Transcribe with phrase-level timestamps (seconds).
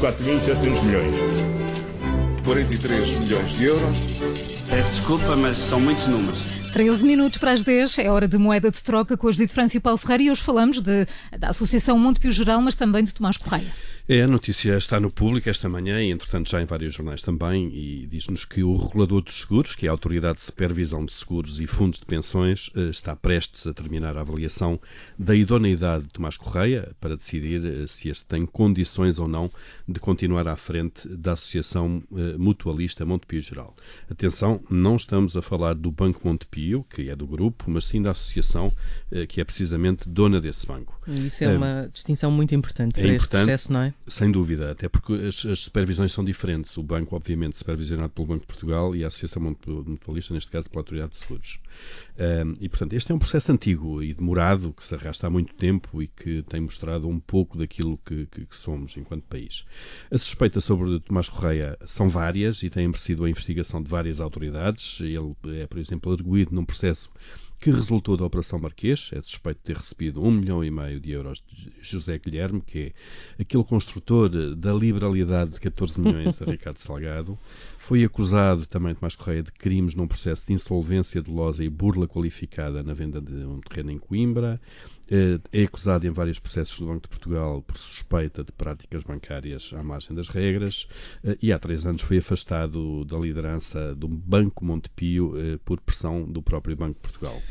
[0.00, 1.12] 4.700 milhões.
[2.42, 3.98] 43 milhões de euros.
[4.70, 6.38] Peço desculpa, mas são muitos números.
[6.72, 9.76] 13 minutos para as 10, é hora de moeda de troca com o Judito França
[9.76, 11.06] e Paulo Ferreira e hoje falamos de,
[11.38, 13.70] da Associação Montepio Geral, mas também de Tomás Correia.
[14.12, 17.68] É, a notícia está no público esta manhã e, entretanto, já em vários jornais também,
[17.72, 21.60] e diz-nos que o regulador dos seguros, que é a Autoridade de Supervisão de Seguros
[21.60, 24.80] e Fundos de Pensões, eh, está prestes a terminar a avaliação
[25.16, 29.48] da idoneidade de Tomás Correia para decidir eh, se este tem condições ou não
[29.86, 33.76] de continuar à frente da Associação eh, Mutualista Montepio Geral.
[34.10, 38.10] Atenção, não estamos a falar do Banco Montepio, que é do grupo, mas sim da
[38.10, 38.72] associação
[39.28, 41.00] que é precisamente dona desse banco.
[41.06, 43.94] Isso é uma distinção muito importante é para importante, este processo, não é?
[44.06, 46.76] Sem dúvida, até porque as, as, supervisões são diferentes.
[46.76, 50.80] O banco, obviamente, supervisionado pelo Banco de Portugal e a Associação Mutualista, neste caso, pela
[50.80, 51.60] Autoridade de Seguros.
[52.18, 55.54] Um, e, portanto, este é um processo antigo e demorado, que se arrasta há muito
[55.54, 59.64] tempo e que tem mostrado um pouco daquilo que, que, que somos enquanto país.
[60.10, 64.98] As suspeitas sobre Tomás Correia são várias e têm merecido a investigação de várias autoridades.
[65.00, 67.10] Ele é, por exemplo, arguído num processo
[67.60, 71.10] que resultou da Operação Marquês, é suspeito de ter recebido um milhão e meio de
[71.10, 72.94] euros de José Guilherme, que
[73.38, 77.38] é aquele construtor da liberalidade de 14 milhões a Ricardo Salgado.
[77.78, 82.08] Foi acusado também de mais Correia de crimes num processo de insolvência dolosa e burla
[82.08, 84.58] qualificada na venda de um terreno em Coimbra.
[85.10, 89.72] Eh, é acusado em vários processos do Banco de Portugal por suspeita de práticas bancárias
[89.74, 90.86] à margem das regras
[91.24, 96.22] eh, e há três anos foi afastado da liderança do Banco Montepio eh, por pressão
[96.22, 97.42] do próprio Banco de Portugal.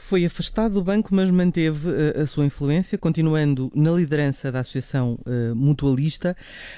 [0.00, 5.18] Foi afastado do banco, mas manteve uh, a sua influência, continuando na liderança da Associação
[5.26, 6.36] uh, Mutualista.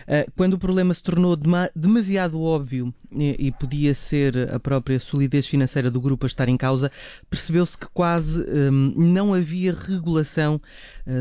[0.08, 1.36] Uh, quando o problema se tornou
[1.76, 6.56] demasiado óbvio e, e, podia ser a própria solidez financeira do grupo a estar em
[6.56, 6.90] causa,
[7.28, 10.60] percebeu-se que quase um, não havia regulação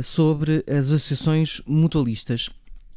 [0.03, 2.49] sobre as associações mutualistas.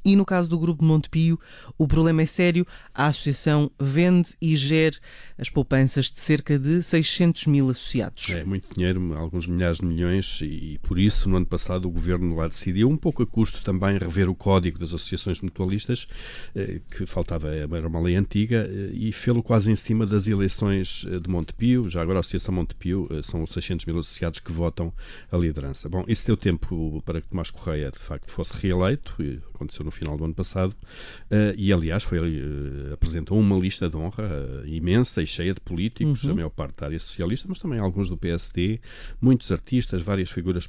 [0.05, 1.39] E no caso do Grupo Montepio,
[1.79, 2.67] o problema é sério.
[2.95, 4.97] A associação vende e gera
[5.39, 8.31] as poupanças de cerca de 600 mil associados.
[8.31, 12.37] É muito dinheiro, alguns milhares de milhões, e por isso, no ano passado, o governo
[12.37, 16.07] lá decidiu, um pouco a custo também, rever o código das associações mutualistas,
[16.55, 21.07] eh, que faltava, era uma lei antiga, eh, e fê-lo quase em cima das eleições
[21.09, 21.89] eh, de Montepio.
[21.89, 24.93] Já agora a Associação Montepio são os 600 mil associados que votam
[25.31, 25.89] a liderança.
[25.89, 29.15] Bom, isso deu tempo para que Tomás Correia, de facto, fosse reeleito,
[29.55, 33.97] aconteceu no final do ano passado, uh, e aliás foi, uh, apresentou uma lista de
[33.97, 36.33] honra uh, imensa e cheia de políticos, uhum.
[36.33, 38.81] a maior parte da área socialista, mas também alguns do PSD,
[39.21, 40.69] muitos artistas, várias figuras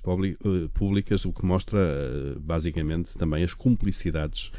[0.73, 1.79] públicas, o que mostra
[2.39, 4.51] basicamente também as cumplicidades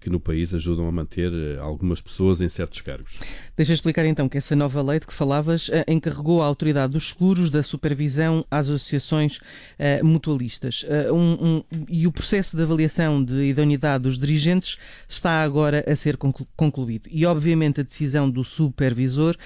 [0.00, 3.18] que no país ajudam a manter algumas pessoas em certos cargos.
[3.56, 7.50] Deixa explicar então que essa nova lei de que falavas encarregou a autoridade dos seguros
[7.50, 9.40] da supervisão às associações
[10.02, 10.84] mutualistas.
[11.12, 14.76] Um, um, e o processo de avaliação de idoneidade dos dirigentes
[15.08, 16.16] está agora a ser
[16.56, 17.08] concluído.
[17.10, 19.36] E, obviamente, a decisão do supervisor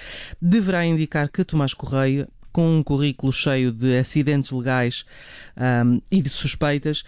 [0.41, 2.27] deverá indicar que Tomás Correia
[2.57, 5.05] com um currículo cheio de acidentes legais
[5.85, 7.03] um, e de suspeitas,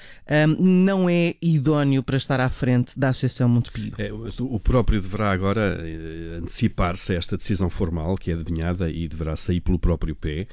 [0.47, 3.93] um, não é idóneo para estar à frente da Associação Montepio.
[3.97, 9.07] É, o próprio deverá agora eh, antecipar-se a esta decisão formal, que é adivinhada e
[9.07, 10.45] deverá sair pelo próprio pé.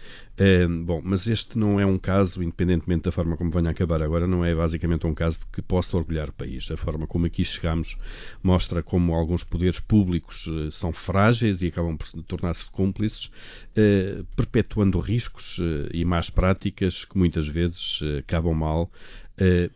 [0.84, 4.26] Bom, mas este não é um caso, independentemente da forma como venha a acabar agora,
[4.26, 6.70] não é basicamente um caso de que possa orgulhar o país.
[6.70, 7.96] A forma como aqui chegamos
[8.42, 14.98] mostra como alguns poderes públicos uh, são frágeis e acabam por tornar-se cúmplices, uh, perpetuando
[14.98, 18.90] riscos uh, e más práticas que muitas vezes acabam mal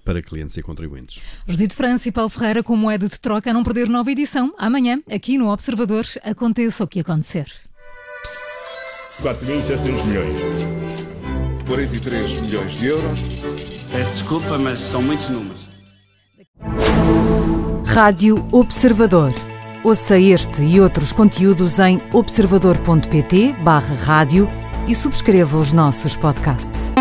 [0.06, 1.22] para clientes e contribuintes.
[1.46, 4.54] Judito França e Paulo Ferreira com moeda de troca a não perder nova edição.
[4.56, 7.69] Amanhã, aqui no Observador, aconteça o que acontecer.
[9.22, 10.34] 4.700 milhões.
[11.66, 13.20] 43 milhões de euros.
[13.92, 15.68] Peço desculpa, mas são muitos números.
[17.86, 19.32] Rádio Observador.
[19.82, 24.48] Ouça este e outros conteúdos em observador.pt/barra rádio
[24.86, 26.92] e subscreva os nossos podcasts.